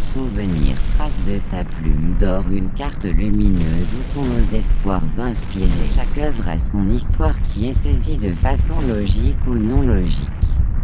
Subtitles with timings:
[0.00, 5.68] souvenirs trace de sa plume d'or une carte lumineuse où sont nos espoirs inspirés.
[5.94, 10.28] Chaque œuvre a son histoire qui est saisie de façon logique ou non logique.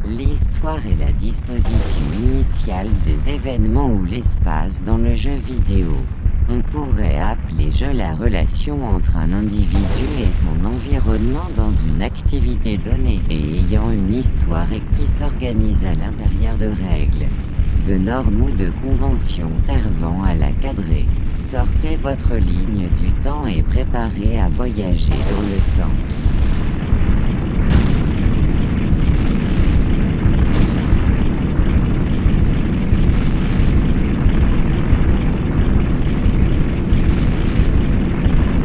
[0.04, 5.94] L'histoire est la disposition initiale des événements ou l'espace dans le jeu vidéo.
[6.48, 12.78] On pourrait appeler jeu la relation entre un individu et son environnement dans une activité
[12.78, 17.28] donnée et ayant une histoire et qui s'organise à l'intérieur de règles,
[17.86, 21.06] de normes ou de conventions servant à la cadrer.
[21.38, 25.92] Sortez votre ligne du temps et préparez à voyager dans le temps.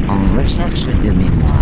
[0.08, 1.61] En recherche de mémoire.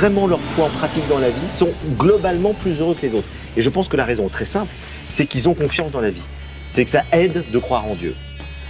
[0.00, 1.68] Vraiment leur foi en pratique dans la vie sont
[1.98, 3.28] globalement plus heureux que les autres.
[3.56, 4.72] Et je pense que la raison est très simple,
[5.08, 6.22] c'est qu'ils ont confiance dans la vie.
[6.66, 8.14] C'est que ça aide de croire en Dieu.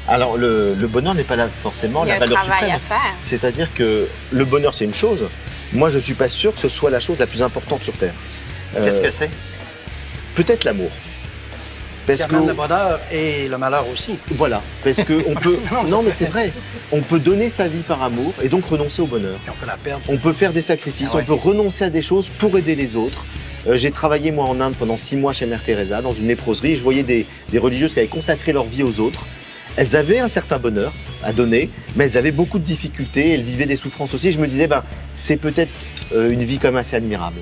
[0.08, 2.58] Alors le, le bonheur n'est pas là forcément Il y a la un valeur travail
[2.62, 2.76] suprême.
[2.76, 3.14] à faire.
[3.22, 5.28] C'est-à-dire que le bonheur c'est une chose.
[5.72, 8.14] Moi je suis pas sûr que ce soit la chose la plus importante sur Terre.
[8.74, 9.30] Qu'est-ce Euh, que c'est?
[10.34, 10.90] Peut-être l'amour.
[12.06, 14.16] Parce que le bonheur et le malheur aussi.
[14.32, 15.58] voilà, parce que on peut.
[15.88, 16.52] Non, mais c'est vrai.
[16.92, 19.38] On peut donner sa vie par amour et donc renoncer au bonheur.
[19.46, 20.02] Et on peut la perdre.
[20.08, 21.22] On peut faire des sacrifices, Ah ouais.
[21.22, 23.24] on peut renoncer à des choses pour aider les autres.
[23.68, 26.76] Euh, J'ai travaillé moi en Inde pendant six mois chez Mère Teresa dans une léproserie.
[26.76, 29.24] Je voyais des, des religieuses qui avaient consacré leur vie aux autres.
[29.76, 33.34] Elles avaient un certain bonheur à donner, mais elles avaient beaucoup de difficultés.
[33.34, 34.32] Elles vivaient des souffrances aussi.
[34.32, 34.82] Je me disais, ben,
[35.14, 35.70] c'est peut-être
[36.12, 37.40] euh, une vie quand même assez admirable.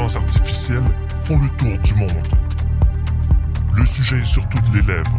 [0.00, 2.28] De l'intelligence artificielle font le tour du monde.
[3.74, 5.18] Le sujet est sur toutes les lèvres.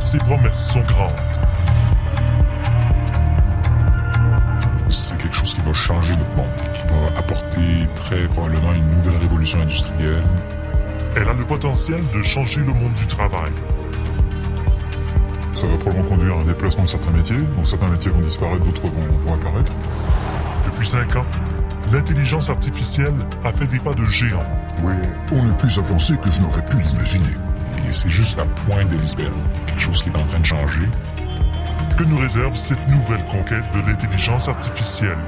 [0.00, 1.12] Ses promesses sont grandes.
[4.88, 9.16] C'est quelque chose qui va changer notre monde, qui va apporter très probablement une nouvelle
[9.18, 10.24] révolution industrielle.
[11.16, 13.52] Elle a le potentiel de changer le monde du travail.
[15.52, 18.82] Ça va probablement conduire à un déplacement de certains métiers, certains métiers vont disparaître, d'autres
[18.82, 19.72] vont apparaître.
[20.64, 21.26] Depuis cinq ans,
[21.92, 23.14] l'intelligence artificielle
[23.44, 24.44] a fait des pas de géant.
[24.82, 24.94] Oui,
[25.32, 27.34] on est plus avancé que je n'aurais pu l'imaginer.
[27.88, 29.32] Et c'est juste la pointe de l'iceberg.
[29.66, 30.88] Quelque chose qui est en train de changer.
[31.96, 35.18] Que nous réserve cette nouvelle conquête de l'intelligence artificielle?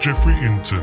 [0.00, 0.82] Jeffrey Hinton.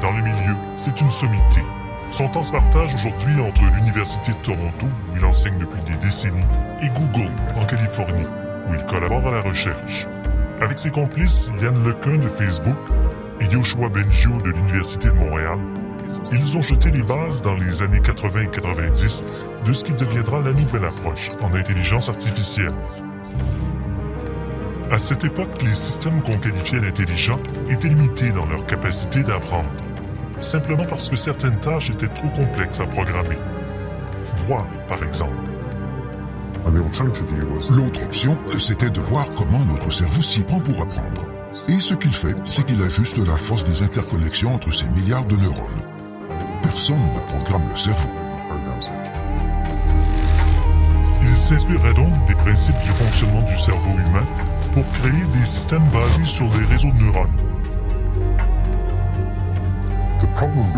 [0.00, 1.62] Dans le milieu, c'est une sommité.
[2.10, 6.44] Son temps se partage aujourd'hui entre l'Université de Toronto, où il enseigne depuis des décennies,
[6.82, 8.26] et Google, en Californie,
[8.68, 10.06] où il collabore à la recherche.
[10.60, 12.76] Avec ses complices Yann Lequin de Facebook
[13.40, 15.58] et Yoshua Bengio de l'Université de Montréal,
[16.32, 19.24] ils ont jeté les bases dans les années 80 et 90
[19.64, 22.74] de ce qui deviendra la nouvelle approche en intelligence artificielle.
[24.90, 27.40] À cette époque, les systèmes qu'on qualifiait d'intelligents
[27.70, 29.70] étaient limités dans leur capacité d'apprendre,
[30.40, 33.38] simplement parce que certaines tâches étaient trop complexes à programmer.
[34.46, 35.49] Voir, par exemple.
[37.70, 41.26] L'autre option, c'était de voir comment notre cerveau s'y prend pour apprendre.
[41.68, 45.36] Et ce qu'il fait, c'est qu'il ajuste la force des interconnexions entre ces milliards de
[45.36, 45.82] neurones.
[46.62, 48.10] Personne ne programme le cerveau.
[51.22, 54.26] Il s'inspirerait donc des principes du fonctionnement du cerveau humain
[54.72, 57.50] pour créer des systèmes basés sur des réseaux de neurones.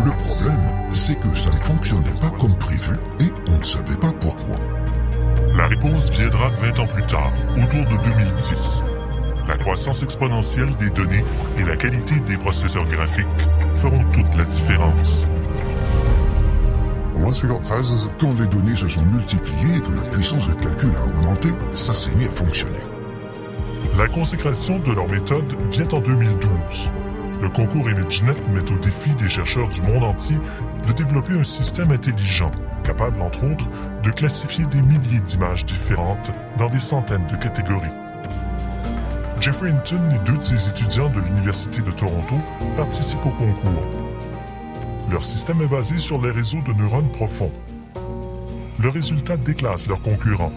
[0.03, 0.59] Le problème,
[0.89, 4.57] c'est que ça ne fonctionnait pas comme prévu et on ne savait pas pourquoi.
[5.55, 8.83] La réponse viendra 20 ans plus tard, autour de 2010.
[9.47, 11.23] La croissance exponentielle des données
[11.57, 13.27] et la qualité des processeurs graphiques
[13.75, 15.27] feront toute la différence.
[18.19, 21.93] Quand les données se sont multipliées et que la puissance de calcul a augmenté, ça
[21.93, 22.79] s'est mis à fonctionner.
[23.97, 26.91] La consécration de leur méthode vient en 2012.
[27.41, 30.37] Le concours ImageNet met au défi des chercheurs du monde entier
[30.87, 32.51] de développer un système intelligent,
[32.83, 33.67] capable entre autres
[34.03, 37.87] de classifier des milliers d'images différentes dans des centaines de catégories.
[39.39, 42.35] Jeffrey Hinton et deux de ses étudiants de l'Université de Toronto
[42.77, 43.89] participent au concours.
[45.11, 47.51] Leur système est basé sur les réseaux de neurones profonds.
[48.79, 50.53] Le résultat déclasse leurs concurrents.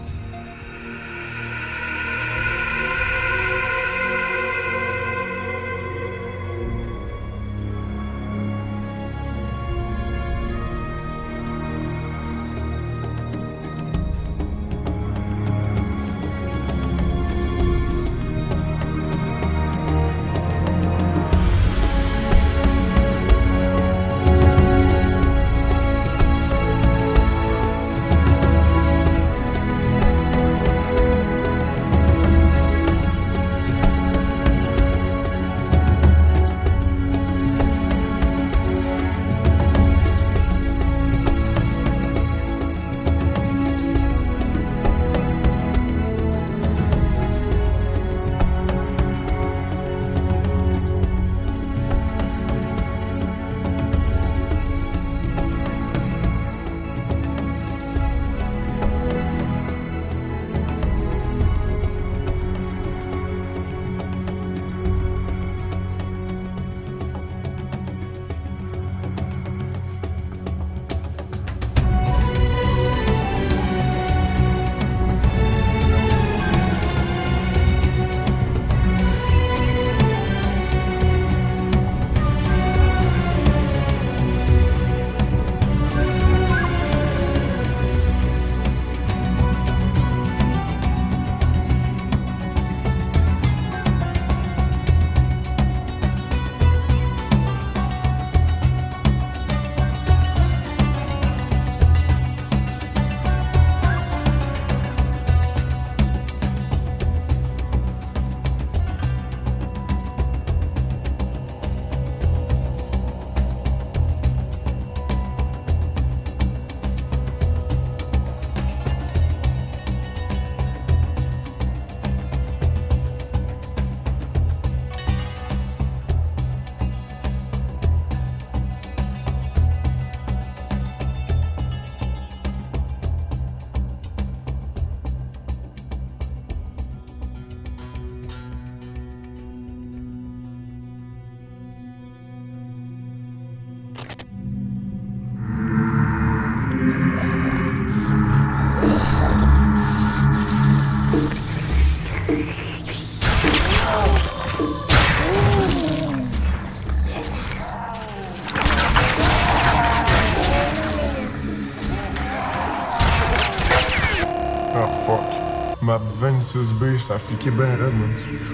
[166.37, 168.09] La 26B, ça a fliqué bien raide, man.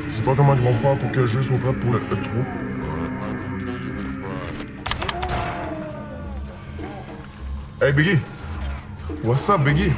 [0.08, 2.00] Je sais pas comment ils vont faire pour que le jeu soit prêt pour le
[2.00, 2.30] E3.
[7.82, 8.20] Hey Biggie!
[9.24, 9.92] What's up, Biggie?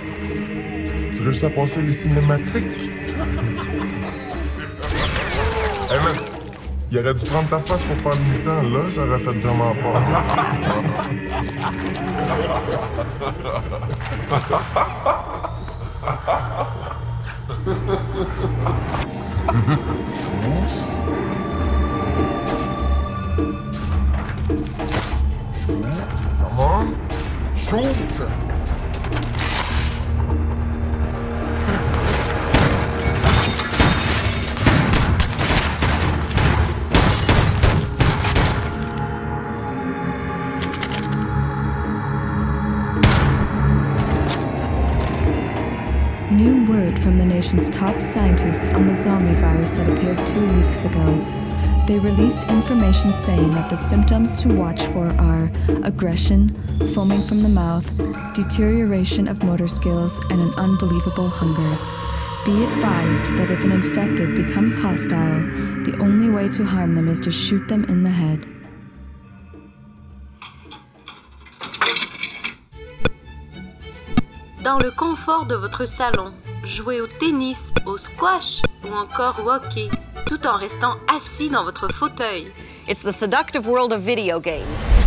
[1.13, 2.63] Tu réussis à passer les cinématiques?
[5.92, 6.15] hey man,
[6.92, 9.75] il aurait dû prendre ta face pour faire le mutant, là, ça aurait fait vraiment
[9.75, 10.01] peur.
[19.55, 20.74] Schute.
[26.51, 26.85] Schute.
[27.55, 28.54] Schute.
[47.86, 51.06] Top scientists on the zombie virus that appeared two weeks ago.
[51.88, 55.51] They released information saying that the symptoms to watch for are
[55.84, 56.50] aggression,
[56.96, 57.86] foaming from the mouth,
[58.34, 61.77] deterioration of motor skills, and an unbelievable hunger.
[62.44, 65.42] Be advised that if an infected becomes hostile,
[65.84, 68.48] the only way to harm them is to shoot them in the head.
[74.63, 76.34] Dans le confort de votre salon,
[76.65, 79.89] jouez au tennis, au squash ou encore au hockey,
[80.25, 82.45] tout en restant assis dans votre fauteuil.
[82.88, 85.04] It's the seductive world of video games.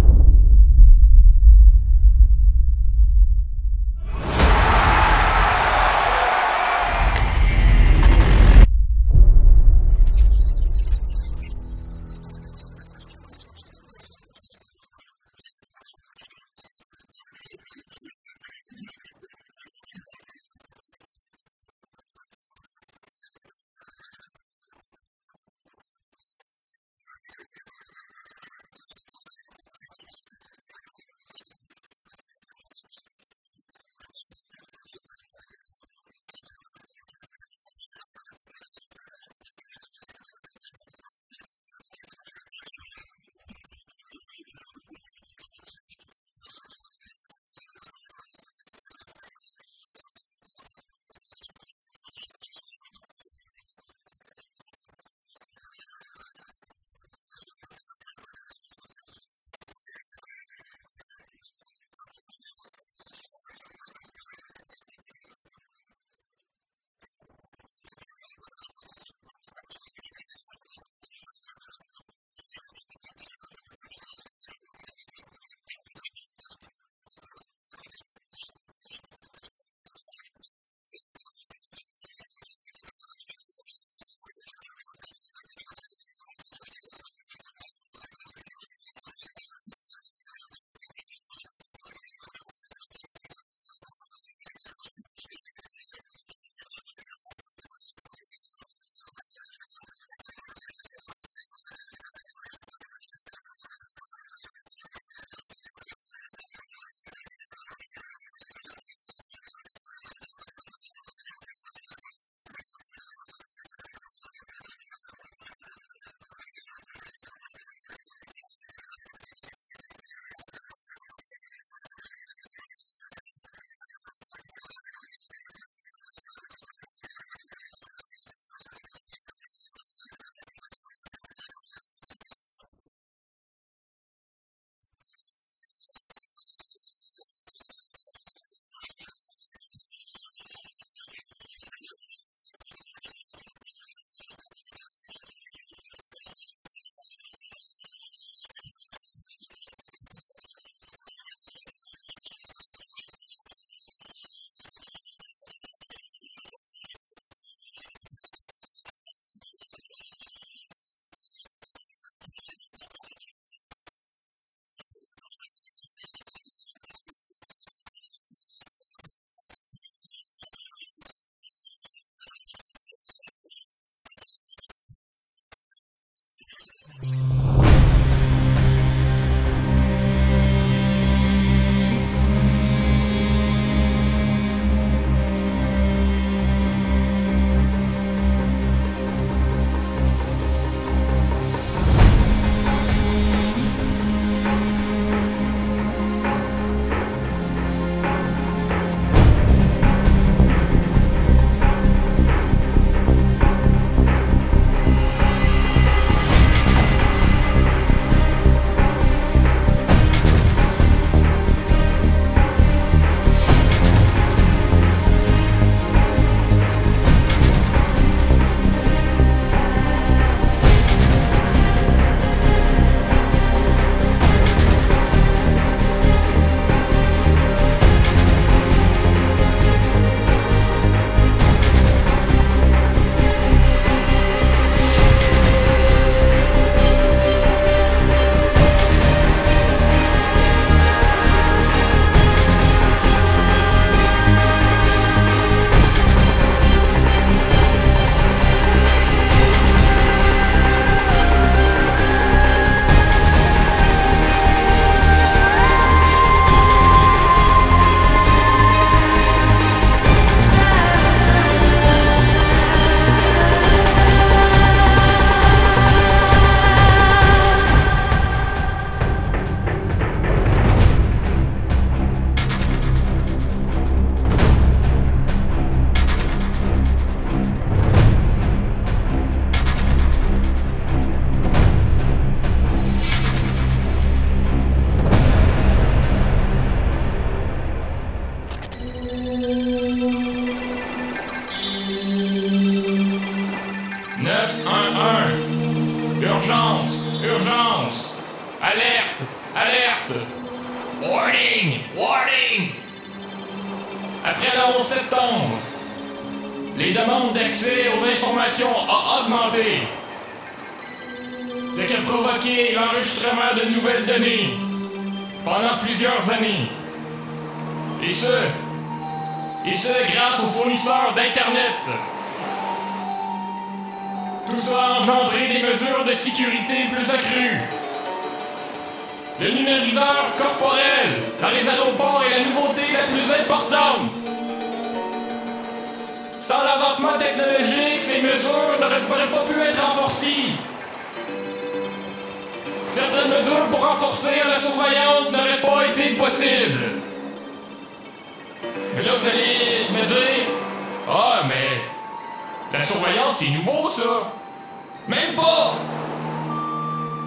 [355.09, 355.75] Même pas.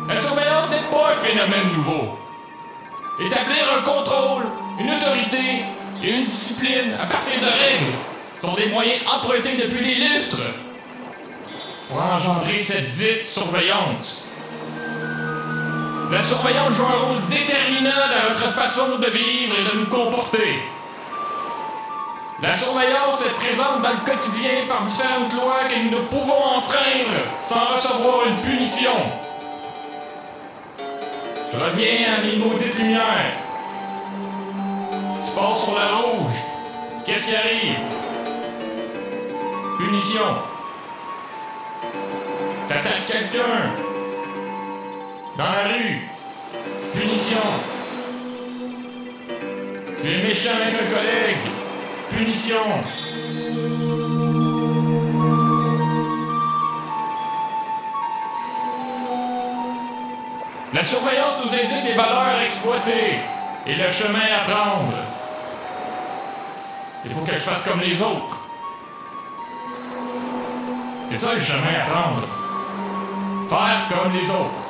[0.08, 2.18] La surveillance n'est pas un phénomène nouveau.
[3.20, 4.44] Établir un contrôle,
[4.80, 5.66] une autorité
[6.04, 7.94] et une discipline à partir de règles
[8.40, 10.42] sont des moyens empruntés depuis des lustres
[11.90, 14.26] pour engendrer cette dite surveillance.
[16.12, 20.60] La surveillance joue un rôle déterminant dans notre façon de vivre et de nous comporter.
[22.42, 27.12] La surveillance est présente dans le quotidien par différentes lois que nous ne pouvons enfreindre
[27.44, 28.96] sans recevoir une punition.
[31.54, 33.34] Je reviens à mes maudites lumières.
[35.14, 36.34] Tu passes sur la rouge,
[37.06, 37.78] qu'est-ce qui arrive?
[39.78, 40.22] Punition.
[42.68, 43.70] T'attaques quelqu'un.
[45.38, 46.10] Dans la rue.
[46.92, 47.38] Punition.
[50.02, 51.61] Tu es méchant avec un collègue.
[52.12, 52.56] Punition.
[60.74, 63.20] La surveillance nous indique les valeurs exploitées
[63.66, 64.98] et le chemin à prendre.
[67.06, 68.40] Il faut que je fasse comme les autres.
[71.10, 72.28] C'est ça le chemin à prendre.
[73.50, 74.62] Faire comme les autres.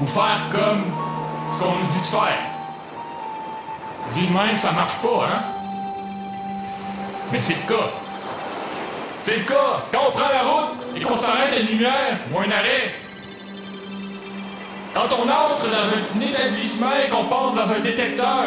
[0.00, 0.84] Ou faire comme
[1.56, 2.38] ce qu'on nous dit de faire.
[4.12, 5.57] Dit même, ça marche pas, hein?
[7.32, 7.88] Mais c'est le cas.
[9.22, 9.84] C'est le cas.
[9.92, 12.94] Quand on prend la route et qu'on s'arrête à une lumière ou un arrêt,
[14.94, 18.44] quand on entre dans un établissement et qu'on passe dans un détecteur,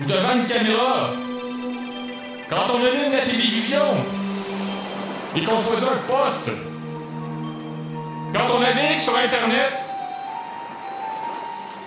[0.00, 1.10] ou devant une caméra,
[2.48, 3.94] quand on allume la télévision,
[5.36, 6.50] et qu'on choisit un poste,
[8.32, 9.72] quand on navigue sur Internet,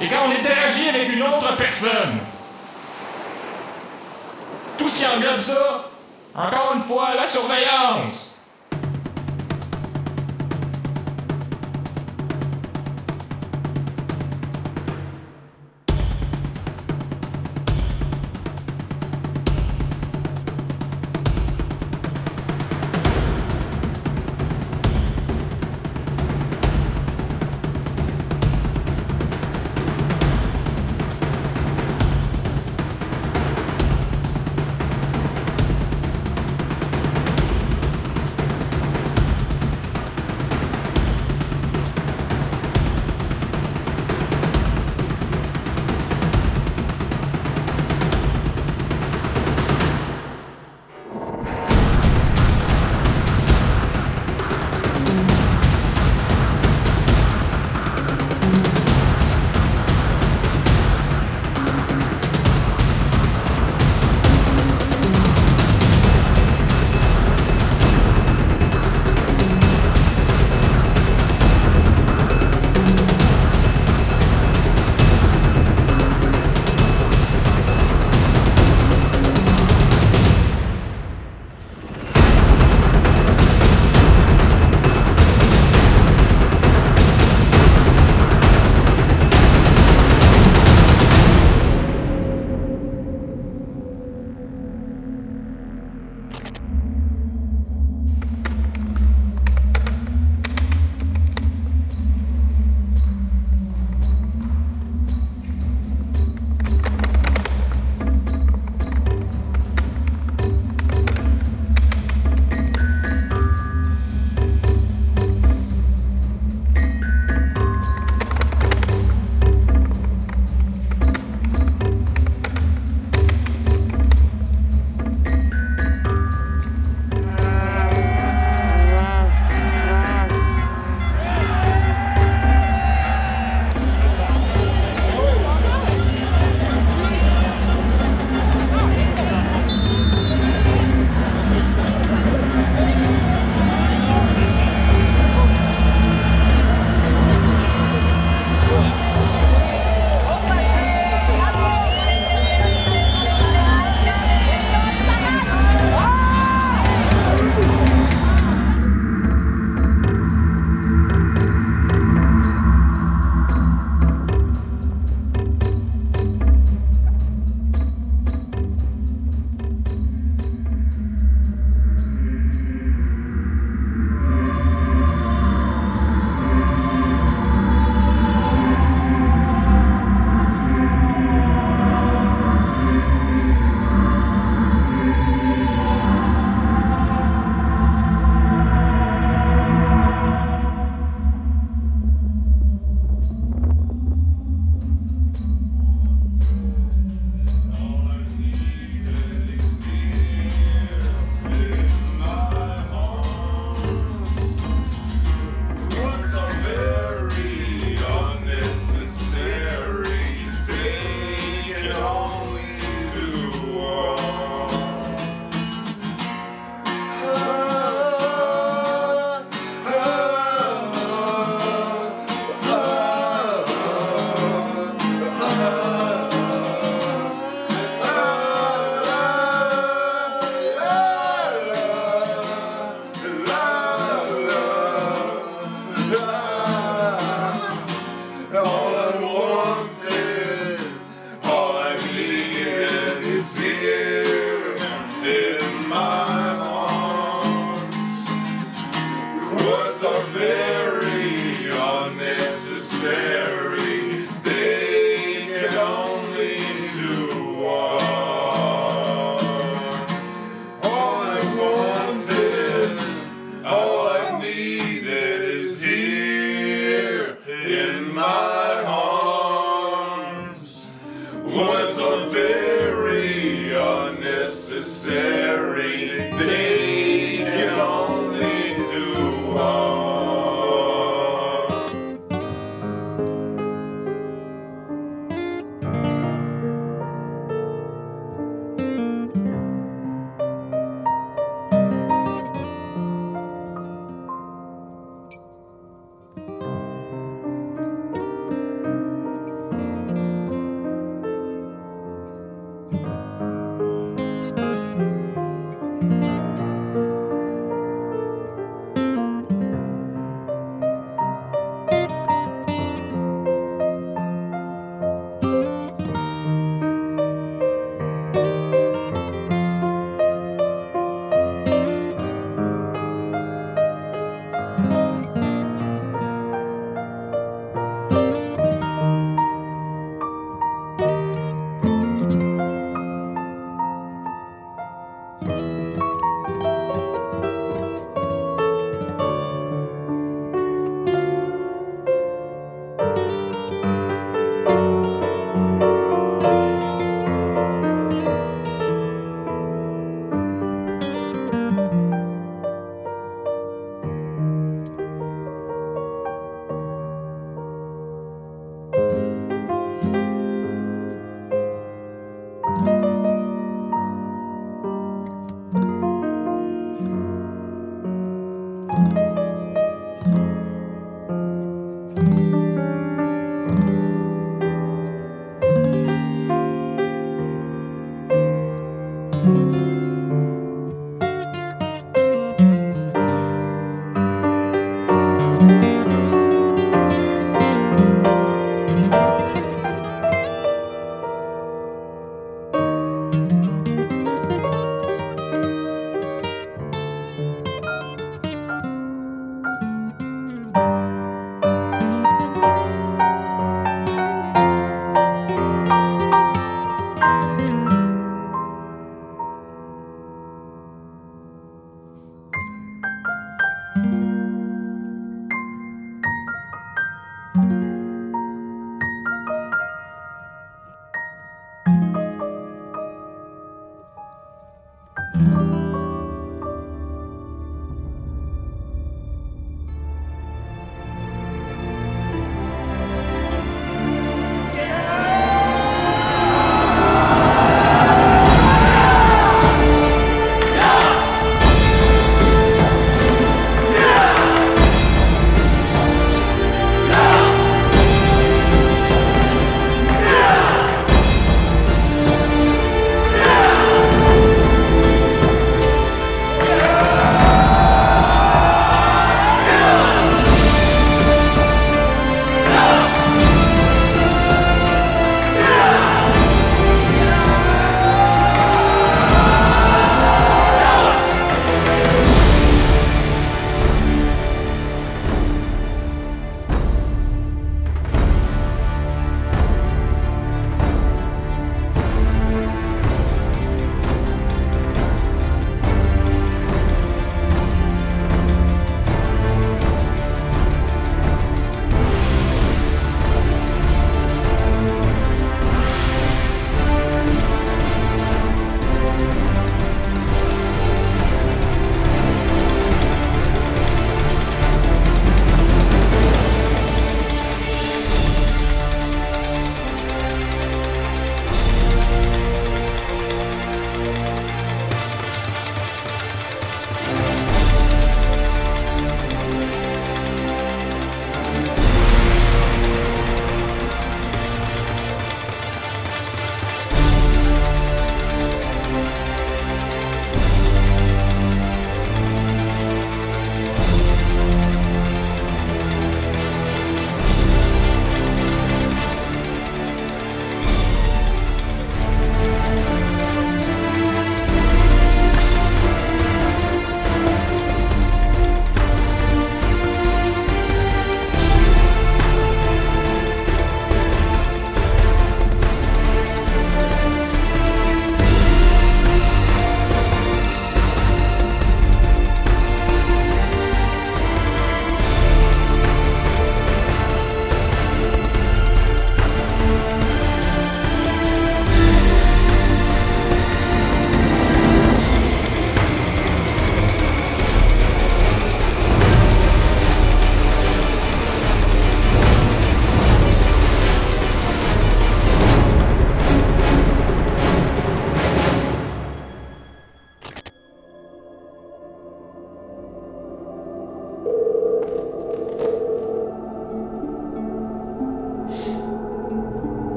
[0.00, 2.18] et quand on interagit avec une autre personne,
[4.92, 5.88] ce qui englobe ça,
[6.34, 8.31] encore une fois, la surveillance.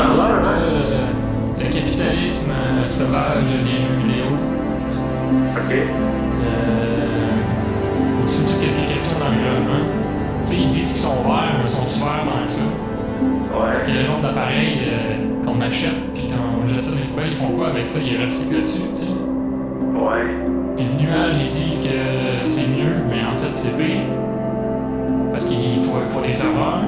[0.00, 0.58] Hein?
[0.60, 1.06] Euh,
[1.58, 4.26] le capitalisme euh, sauvage des jeux vidéo.
[5.56, 5.72] Ok.
[5.72, 5.84] Euh,
[8.24, 9.84] aussi toutes les questions d'environnement.
[10.44, 12.64] Tu sais, ils disent qu'ils sont verts, mais ils sont verts tant que ça.
[13.52, 16.90] Parce qu'il y a le nombre d'appareils euh, qu'on achète, puis quand on jette ça
[16.90, 17.98] dans les poubelles, ils font quoi avec ça?
[17.98, 19.08] Ils recyclent dessus, tu sais.
[19.94, 20.26] Ouais.
[20.76, 24.02] Puis le nuage, ils disent que c'est mieux, mais en fait, c'est pire.
[25.32, 26.82] Parce qu'il faut, faut des serveurs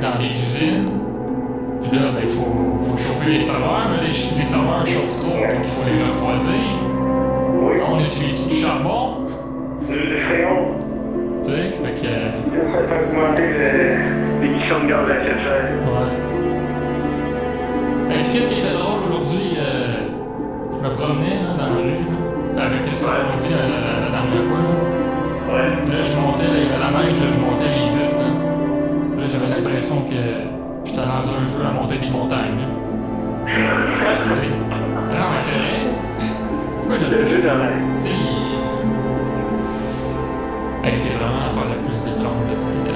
[0.00, 1.01] dans des usines.
[1.82, 5.30] Puis là, ben, il faut, faut chauffer les serveurs, mais les, les serveurs chauffent trop,
[5.36, 6.52] donc il faut les refroidir.
[6.52, 9.26] Là, on utilise du charbon.
[9.88, 9.94] Du
[10.28, 10.78] fréon.
[11.42, 12.12] Tu sais, fait que.
[12.12, 13.48] Ça fait augmenter
[14.40, 15.70] l'émission de gaz à effet de serre.
[15.86, 16.10] Ouais.
[18.08, 20.06] Ben, ce qui était drôle aujourd'hui, euh,
[20.72, 22.06] je me promenais là, dans la rue,
[22.54, 24.62] là, avec ce qu'on dit la, la- la dernière fois.
[24.62, 25.62] Là.
[25.84, 28.16] Puis Là, je montais, là, il y avait la neige, je montais les buttes.
[28.22, 30.20] Là, Là, j'avais l'impression que
[30.84, 32.66] j'étais dans un jeu à monter des montagnes.
[33.46, 35.80] non, mais c'est vrai.
[36.78, 37.58] Pourquoi j'avais Le jeu dans
[40.96, 42.91] c'est vraiment l'affaire la plus étrange de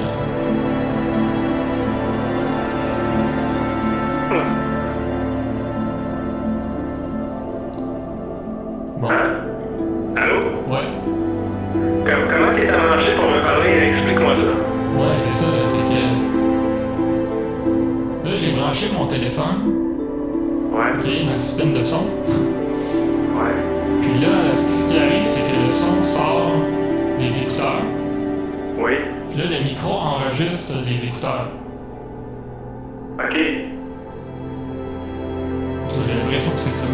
[36.37, 36.87] l'impression que c'est ça.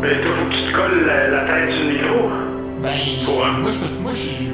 [0.00, 2.28] Mais toi, faut que tu te colles la, la tête sur le micro.
[2.82, 4.02] Ben, moi, je peux.
[4.02, 4.48] Moi, je suis.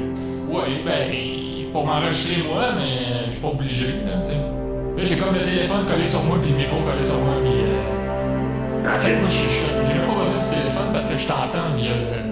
[0.47, 4.35] Ouais, ben, pour m'enregistrer moi, mais je suis pas obligé, là, tu sais.
[4.35, 7.51] Là, j'ai comme le téléphone collé sur moi, puis le micro collé sur moi, puis.
[7.53, 11.91] euh, En fait, moi, j'ai même pas besoin du téléphone parce que je t'entends via
[11.91, 12.31] le.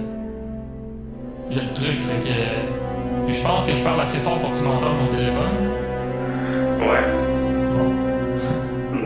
[1.54, 3.26] via le truc, fait que.
[3.26, 5.56] Puis je pense que je parle assez fort pour que tu m'entendes mon téléphone.
[6.80, 7.04] Ouais.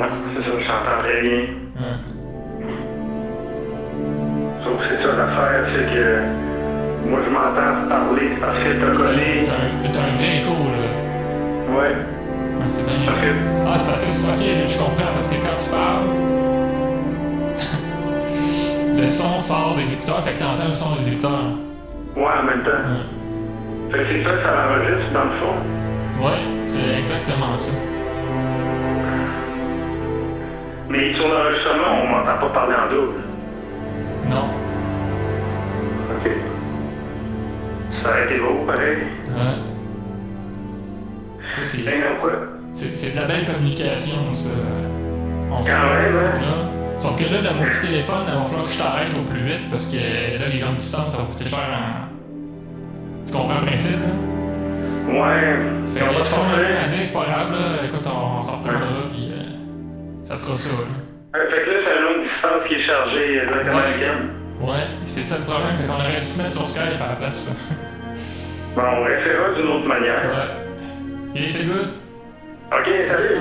[0.01, 2.10] Ouais, c'est ça, je t'entends très bien.
[4.63, 9.43] Sauf que c'est ça l'affaire, c'est que moi je m'entends parler parce que t'as collé.
[9.45, 10.85] T'as un, vrai écho, là.
[11.75, 11.95] Ouais.
[12.59, 12.93] Ouais, c'est bien.
[13.65, 16.09] Ah, c'est parce que tu ok, je, je comprends, parce que quand tu parles,
[19.01, 21.57] le son sort des écouteurs, fait que t'entends le son des écouteurs.
[22.15, 22.85] Ouais, en même temps.
[23.91, 25.57] Fait que c'est ça que ça l'enregistre dans le fond.
[26.23, 27.71] Ouais, c'est exactement ça.
[30.87, 33.30] Mais sur l'enregistrement, on m'entend pas parler en double.
[34.29, 34.49] Non.
[36.11, 36.31] Ok.
[37.89, 38.97] Ça a été beau, pareil.
[39.27, 39.57] Ouais.
[41.63, 44.49] C'est, de la belle communication, ça.
[45.51, 46.41] On Quand même, hein?
[46.41, 46.97] là.
[46.97, 49.41] Sauf que là, dans mon petit téléphone, il va falloir que je t'arrête au plus
[49.41, 52.07] vite parce que là, les grandes distances, ça va coûter cher en.
[53.25, 55.11] Tu comprends le principe, là?
[55.11, 55.57] Ouais.
[55.93, 57.85] Fait on a rien à dire, c'est pas grave, là.
[57.85, 59.43] Écoute, on, on s'en reprendra, puis euh,
[60.23, 61.10] ça sera ça, là.
[61.35, 63.83] Euh, fait que là, c'est une longue distance qui est chargée exactement Ouais.
[63.83, 64.29] américaine.
[64.59, 67.15] Ouais, c'est ça le problème, fait qu'on aurait dû se mettre sur Skype à la
[67.15, 67.53] place, là.
[68.75, 70.21] Bon, on essaiera d'une autre manière.
[70.23, 71.41] Ouais.
[71.43, 71.89] Et c'est good.
[72.71, 73.39] Ok, salut.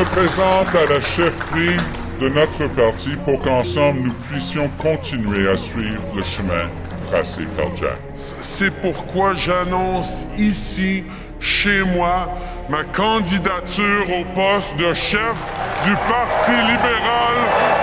[0.00, 1.76] Me présente à la chefferie
[2.20, 6.70] de notre parti pour qu'ensemble nous puissions continuer à suivre le chemin
[7.10, 7.98] tracé par Jack.
[8.14, 11.04] C'est pourquoi j'annonce ici,
[11.38, 12.30] chez moi,
[12.70, 15.36] ma candidature au poste de chef
[15.84, 17.36] du Parti libéral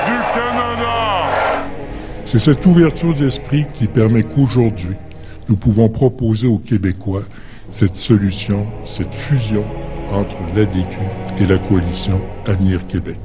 [0.06, 1.70] du Canada.
[2.26, 4.96] C'est cette ouverture d'esprit qui permet qu'aujourd'hui,
[5.50, 7.24] nous pouvons proposer aux Québécois
[7.70, 9.66] cette solution, cette fusion
[10.12, 10.98] entre l'ADQ
[11.40, 13.20] et la coalition Avenir Québec.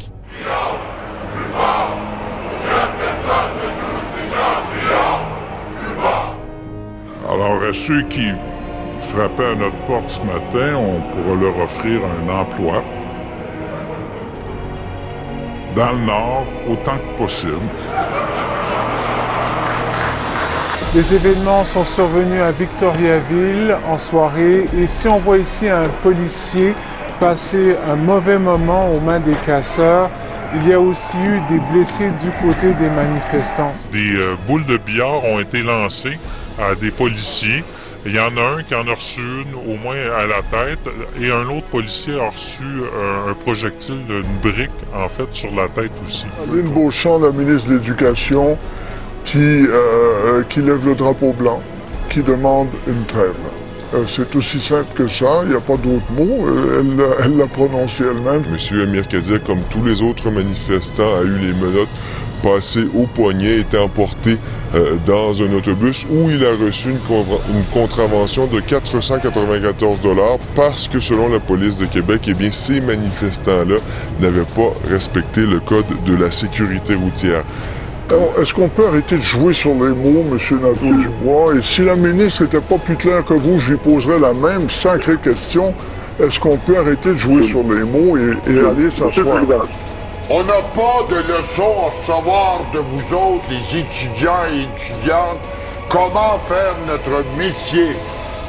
[7.29, 8.29] Alors, à ceux qui
[9.01, 12.83] frappaient à notre porte ce matin, on pourra leur offrir un emploi
[15.75, 17.53] dans le Nord autant que possible.
[20.95, 26.75] Les événements sont survenus à Victoriaville en soirée et si on voit ici un policier
[27.19, 30.11] passer un mauvais moment aux mains des casseurs,
[30.55, 33.73] il y a aussi eu des blessés du côté des manifestants.
[33.91, 36.19] Des euh, boules de billard ont été lancées
[36.59, 37.65] à des policiers.
[38.05, 40.81] Il y en a un qui en a reçu une, au moins à la tête,
[41.19, 45.69] et un autre policier a reçu euh, un projectile d'une brique, en fait, sur la
[45.69, 46.27] tête aussi.
[46.43, 48.59] Aline Beauchamp, la ministre de l'Éducation,
[49.25, 51.61] qui, euh, qui lève le drapeau blanc,
[52.11, 53.35] qui demande une trêve.
[53.95, 56.83] Euh, c'est aussi simple que ça, il n'y a pas d'autre mot, euh,
[57.23, 58.43] elle, l'a prononcé elle-même.
[58.51, 61.89] Monsieur Amir Kadir, comme tous les autres manifestants, a eu les menottes
[62.43, 64.39] passées au poignet, été emporté
[64.75, 70.99] euh, dans un autobus où il a reçu une contravention de 494 dollars parce que
[70.99, 73.77] selon la police de Québec, eh bien, ces manifestants-là
[74.21, 77.45] n'avaient pas respecté le code de la sécurité routière.
[78.13, 80.37] Alors, Est-ce qu'on peut arrêter de jouer sur les mots, M.
[80.61, 81.55] Nadeau-Dubois?
[81.57, 84.69] Et si la ministre n'était pas plus claire que vous, je lui poserais la même
[84.69, 85.73] sacrée question.
[86.23, 89.39] Est-ce qu'on peut arrêter de jouer sur les mots et, et aller s'asseoir?
[90.29, 95.39] On n'a pas de leçon à recevoir de vous autres, les étudiants et étudiantes,
[95.89, 97.89] comment faire notre métier.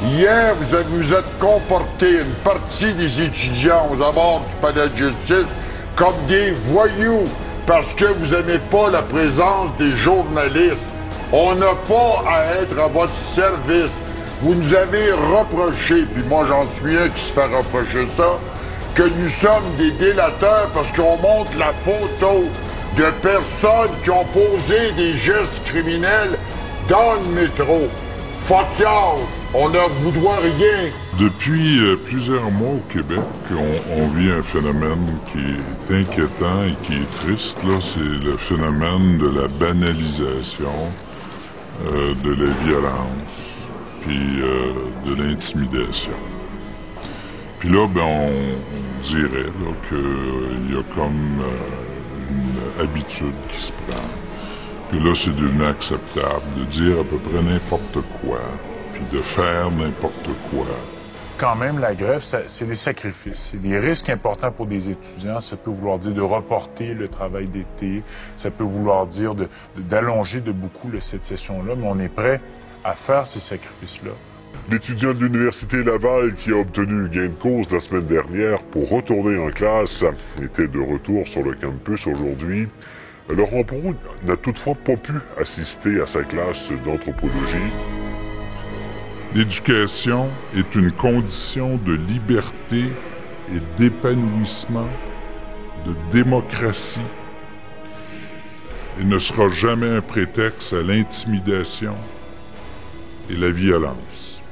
[0.04, 4.96] Hier, vous avez- vous êtes comportés, une partie des étudiants aux abords du palais de
[5.08, 5.48] justice,
[5.96, 7.26] comme des voyous,
[7.66, 10.86] parce que vous n'aimez pas la présence des journalistes.
[11.32, 13.94] On n'a pas à être à votre service.
[14.42, 18.38] Vous nous avez reproché, puis moi j'en suis un qui se fait reprocher ça,
[18.94, 22.44] que nous sommes des délateurs parce qu'on montre la photo
[22.96, 26.38] de personnes qui ont posé des gestes criminels
[26.88, 27.88] dans le métro.
[28.44, 29.20] Fuck y'all!
[29.54, 30.90] On ne vous doit rien.
[31.18, 36.92] Depuis euh, plusieurs mois au Québec, on, vit un phénomène qui est inquiétant et qui
[36.92, 37.62] est triste.
[37.64, 40.92] Là, c'est le phénomène de la banalisation
[41.86, 43.64] euh, de la violence,
[44.02, 44.74] puis euh,
[45.06, 46.12] de l'intimidation.
[47.60, 49.52] Puis là, ben, on, dirait
[49.88, 51.42] qu'il y a comme
[52.28, 54.23] une habitude qui se prend.
[55.02, 58.40] Là, c'est devenu acceptable de dire à peu près n'importe quoi,
[58.92, 60.66] puis de faire n'importe quoi.
[61.36, 63.50] Quand même, la grève, c'est des sacrifices.
[63.50, 65.40] C'est des risques importants pour des étudiants.
[65.40, 68.02] Ça peut vouloir dire de reporter le travail d'été.
[68.36, 71.74] Ça peut vouloir dire de- de- d'allonger de, beaucoup cette session-là.
[71.76, 72.40] Mais on est prêt
[72.84, 74.12] à faire ces sacrifices-là.
[74.70, 79.36] L'étudiant de l'Université Laval qui a obtenu gain de cause la semaine dernière pour retourner
[79.36, 80.04] en classe
[80.40, 82.68] était de retour sur le campus aujourd'hui.
[83.28, 83.96] Laurent Proulx
[84.26, 87.72] n'a toutefois pas pu assister à sa classe d'anthropologie.
[89.34, 92.84] L'éducation est une condition de liberté
[93.50, 94.88] et d'épanouissement,
[95.86, 97.00] de démocratie,
[99.00, 101.94] et ne sera jamais un prétexte à l'intimidation
[103.30, 104.42] et la violence.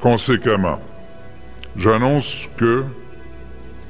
[0.00, 0.80] Conséquemment,
[1.76, 2.84] j'annonce que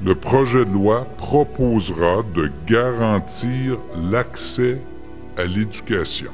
[0.03, 3.77] le projet de loi proposera de garantir
[4.11, 4.79] l'accès
[5.37, 6.31] à l'éducation.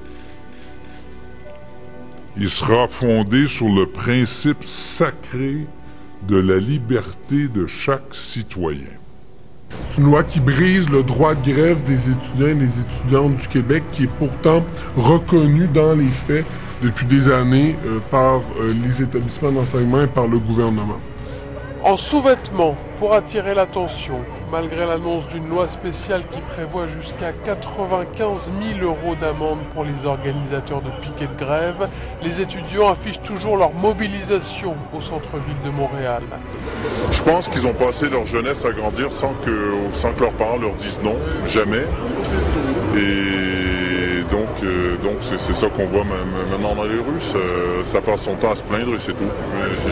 [2.37, 5.65] Il sera fondé sur le principe sacré
[6.27, 8.97] de la liberté de chaque citoyen.
[9.89, 13.47] C'est une loi qui brise le droit de grève des étudiants et des étudiantes du
[13.47, 14.63] Québec, qui est pourtant
[14.95, 16.45] reconnu dans les faits
[16.81, 20.99] depuis des années euh, par euh, les établissements d'enseignement et par le gouvernement.
[21.83, 24.19] En sous-vêtements, pour attirer l'attention,
[24.51, 30.81] malgré l'annonce d'une loi spéciale qui prévoit jusqu'à 95 000 euros d'amende pour les organisateurs
[30.81, 31.87] de piquets de grève,
[32.23, 36.23] les étudiants affichent toujours leur mobilisation au centre-ville de Montréal.
[37.11, 40.57] Je pense qu'ils ont passé leur jeunesse à grandir sans que, sans que leurs parents
[40.57, 41.15] leur disent non,
[41.45, 41.85] jamais.
[44.31, 47.21] Donc, euh, donc c'est, ça qu'on voit ma- maintenant dans les rues.
[47.83, 49.23] Ça, passe son temps à se plaindre et c'est tout.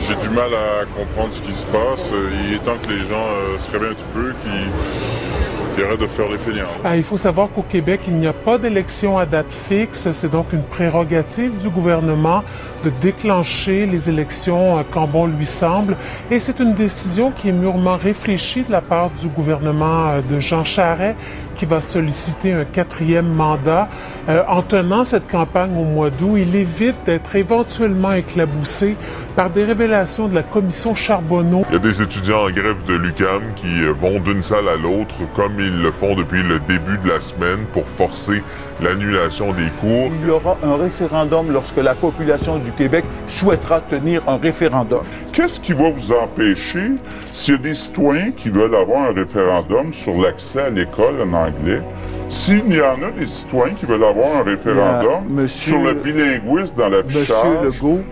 [0.08, 2.14] J'ai, du mal à comprendre ce qui se passe.
[2.48, 6.08] Il est temps que les gens euh, se réveillent un petit peu, qu'ils, arrêtent de
[6.08, 6.68] faire les feignants.
[6.86, 10.10] Ah, il faut savoir qu'au Québec, il n'y a pas d'élection à date fixe.
[10.14, 12.44] C'est donc une prérogative du gouvernement
[12.84, 15.98] de déclencher les élections euh, quand bon lui semble.
[16.32, 20.64] Et c'est une décision qui est mûrement réfléchie de la part du gouvernement de Jean
[20.64, 21.18] Charest,
[21.56, 23.90] qui va solliciter un quatrième mandat.
[24.28, 28.96] Euh, en tenant cette campagne au mois d'août, il évite d'être éventuellement éclaboussé
[29.36, 31.64] par des révélations de la commission Charbonneau.
[31.70, 34.78] Il y a des étudiants en grève de l'UCAM qui euh, vont d'une salle à
[34.78, 38.42] l'autre comme ils le font depuis le début de la semaine pour forcer
[38.82, 40.10] l'annulation des cours.
[40.20, 45.04] Il y aura un référendum lorsque la population du Québec souhaitera tenir un référendum.
[45.34, 46.94] Qu'est-ce qui va vous empêcher,
[47.32, 51.34] s'il y a des citoyens qui veulent avoir un référendum sur l'accès à l'école en
[51.34, 51.84] anglais,
[52.28, 56.76] s'il y en a des citoyens qui veulent avoir un référendum monsieur- sur le bilinguisme
[56.78, 57.36] dans l'affichage,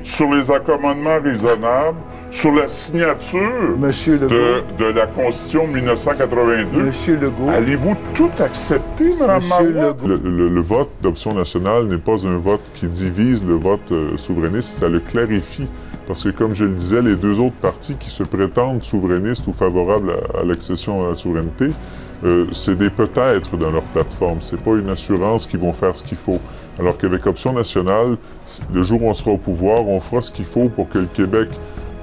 [0.03, 1.97] sur les accommodements raisonnables,
[2.29, 3.39] sur la signature
[3.77, 7.49] Monsieur de, de la Constitution de 1982, Monsieur Legault.
[7.49, 9.95] allez-vous tout accepter, Mme Monsieur Marois?
[10.05, 14.17] Le, le- le vote d'option nationale n'est pas un vote qui divise le vote euh,
[14.17, 15.67] souverainiste, ça le clarifie.
[16.07, 19.53] Parce que, comme je le disais, les deux autres partis qui se prétendent souverainistes ou
[19.53, 21.69] favorables à, à l'accession à la souveraineté,
[22.23, 24.41] euh, c'est des peut-être dans leur plateforme.
[24.41, 26.39] C'est pas une assurance qu'ils vont faire ce qu'il faut.
[26.79, 28.17] Alors qu'avec Option nationale,
[28.73, 31.05] le jour où on sera au pouvoir, on fera ce qu'il faut pour que le
[31.07, 31.49] Québec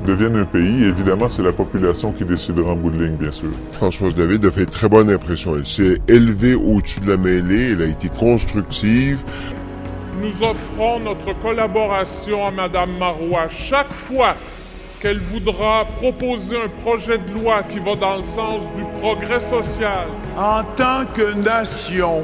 [0.04, 0.84] devienne un pays.
[0.84, 3.50] Évidemment, c'est la population qui décidera en bout de ligne, bien sûr.
[3.72, 5.56] Françoise David a fait très bonne impression.
[5.56, 9.22] Elle s'est élevée au-dessus de la mêlée, elle a été constructive.
[10.22, 14.36] Nous offrons notre collaboration à Madame Marois chaque fois
[15.00, 20.06] qu'elle voudra proposer un projet de loi qui va dans le sens du progrès social.
[20.36, 22.22] En tant que nation,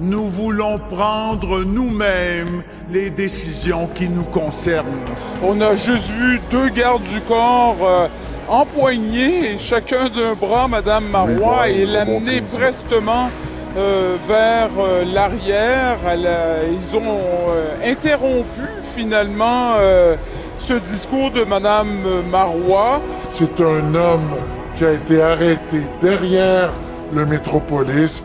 [0.00, 5.00] nous voulons prendre nous-mêmes les décisions qui nous concernent.
[5.42, 8.08] On a juste vu deux gardes du corps euh,
[8.48, 13.30] empoigner chacun d'un bras Madame Marois et l'amener prestement
[13.76, 15.96] euh, vers euh, l'arrière.
[16.14, 17.18] Ils ont
[17.50, 18.60] euh, interrompu
[18.94, 20.16] finalement euh,
[20.64, 21.88] ce discours de Madame
[22.30, 23.02] Marois.
[23.28, 24.30] C'est un homme
[24.78, 26.70] qui a été arrêté derrière
[27.14, 28.24] le métropolis.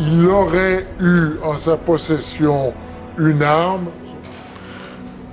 [0.00, 2.72] Il aurait eu en sa possession
[3.18, 3.86] une arme.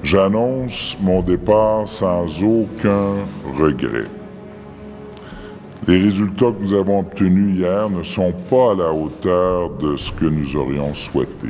[0.02, 3.14] J'annonce mon départ sans aucun
[3.54, 4.08] regret.
[5.88, 10.12] Les résultats que nous avons obtenus hier ne sont pas à la hauteur de ce
[10.12, 11.50] que nous aurions souhaité.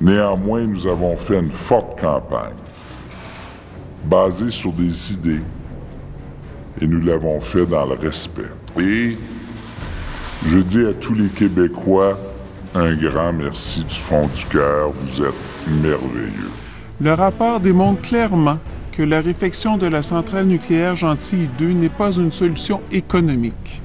[0.00, 2.54] Néanmoins, nous avons fait une forte campagne,
[4.04, 5.42] basée sur des idées,
[6.80, 8.50] et nous l'avons fait dans le respect.
[8.78, 9.16] Et
[10.46, 12.18] je dis à tous les Québécois
[12.74, 15.34] un grand merci du fond du cœur, vous êtes
[15.82, 16.50] merveilleux.
[17.00, 18.58] Le rapport démontre clairement
[18.92, 23.82] que la réfection de la centrale nucléaire Gentilly 2 n'est pas une solution économique.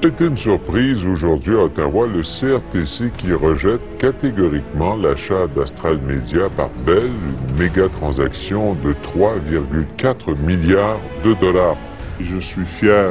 [0.00, 6.68] C'est une surprise aujourd'hui à Ottawa, le CRTC qui rejette catégoriquement l'achat d'Astral Media par
[6.86, 11.76] Bell, une méga transaction de 3,4 milliards de dollars.
[12.20, 13.10] Je suis fier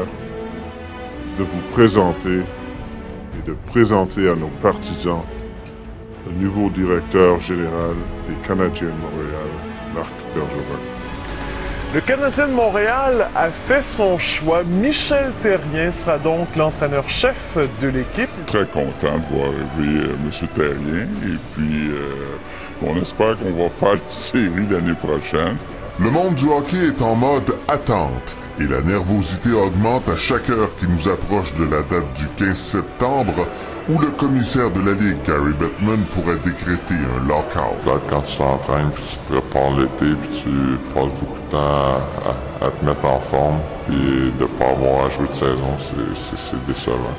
[1.37, 5.23] de vous présenter et de présenter à nos partisans
[6.25, 7.95] le nouveau directeur général
[8.29, 9.49] des Canadiens de Montréal,
[9.93, 10.96] Marc Bergevin.
[11.97, 14.61] Le Canadien de Montréal a fait son choix.
[14.63, 18.29] Michel Terrien sera donc l'entraîneur-chef de l'équipe.
[18.45, 20.47] Très content de voir arriver euh, M.
[20.55, 25.57] Terrien et puis euh, on espère qu'on va faire la série l'année prochaine.
[25.99, 30.69] Le monde du hockey est en mode attente et la nervosité augmente à chaque heure
[30.79, 33.47] qui nous approche de la date du 15 septembre
[33.89, 37.77] où le commissaire de la Ligue, Gary Bettman, pourrait décréter un lockout.
[38.09, 40.49] Quand tu t'entraînes, puis tu te prépares l'été, puis tu
[40.93, 42.01] passes beaucoup de temps
[42.61, 45.77] à, à te mettre en forme, puis de ne pas avoir à jouer de saison,
[46.25, 47.15] c'est décevant.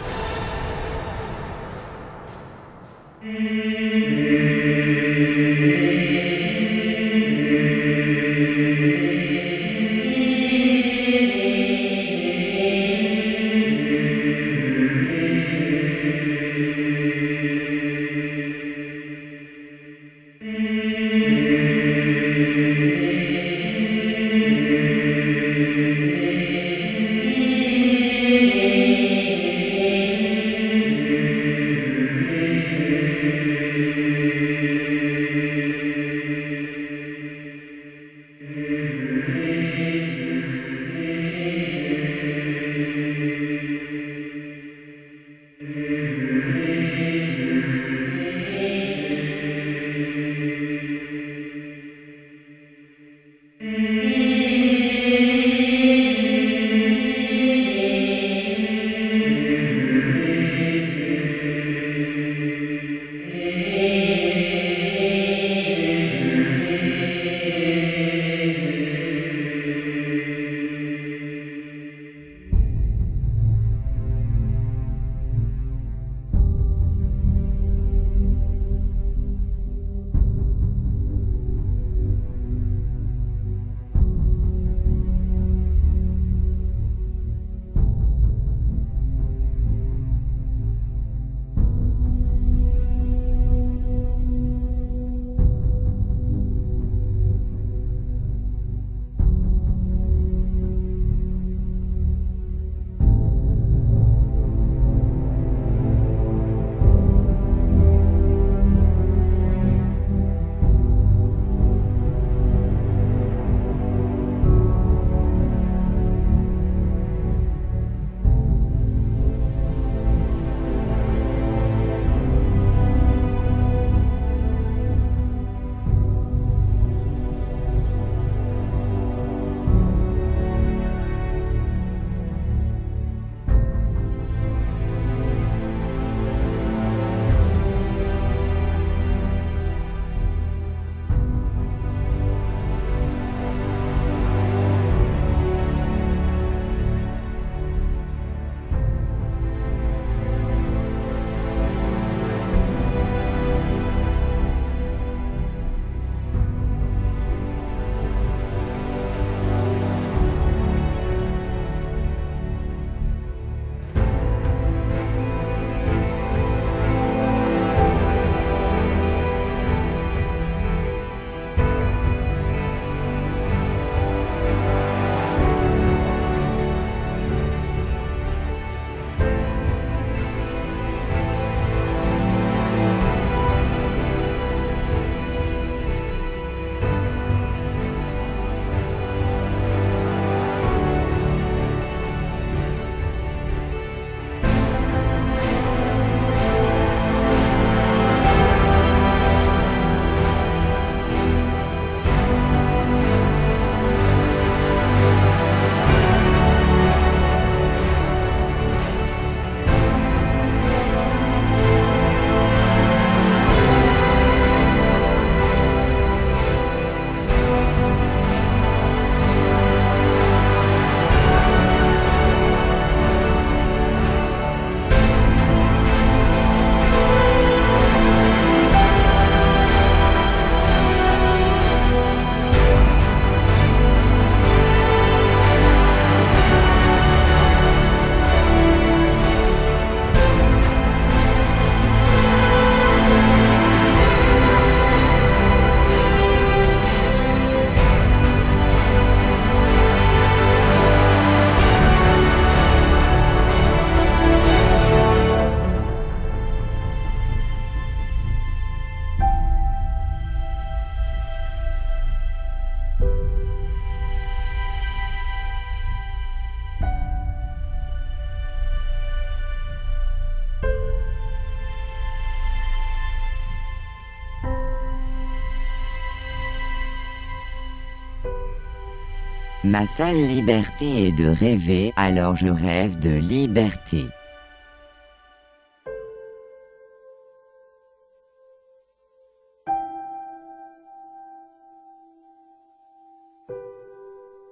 [279.69, 284.07] Ma seule liberté est de rêver, alors je rêve de liberté.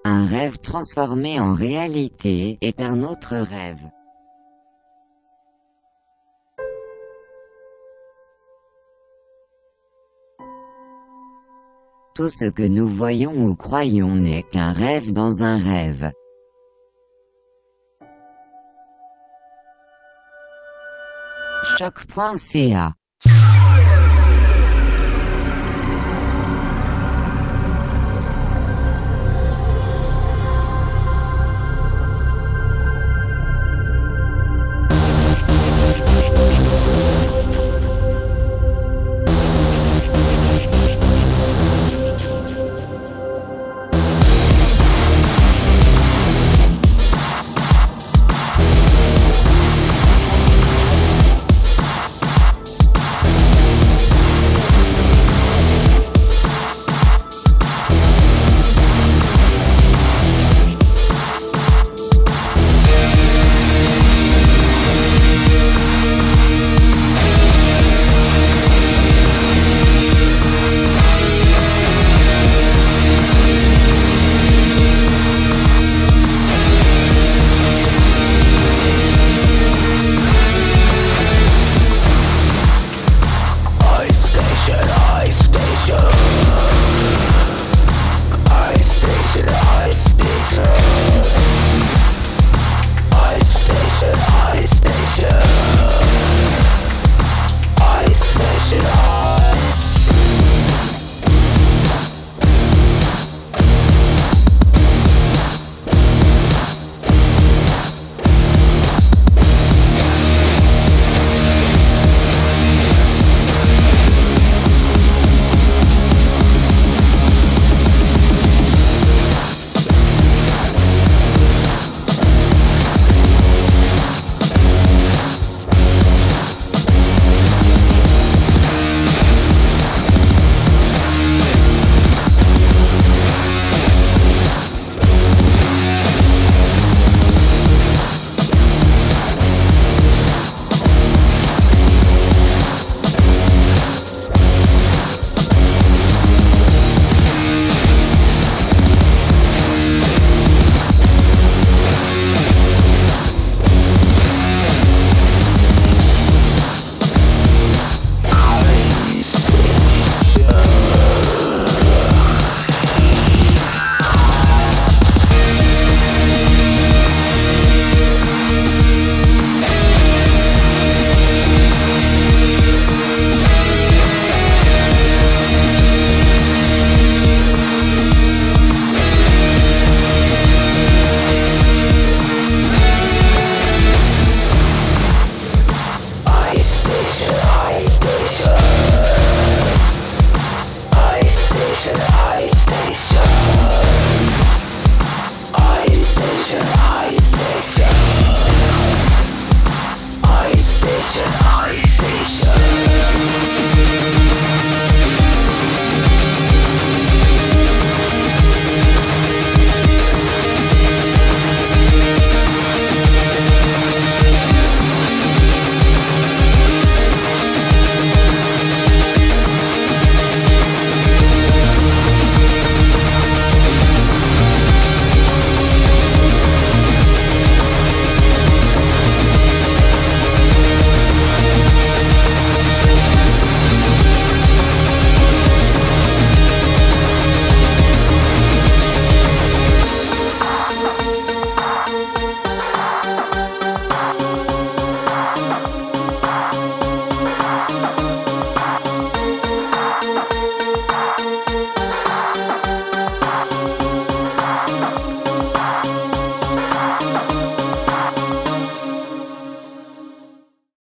[0.04, 3.88] Un rêve transformé en réalité est un autre rêve.
[12.16, 16.10] Tout ce que nous voyons ou croyons n'est qu'un rêve dans un rêve.
[21.76, 22.94] Choc.ca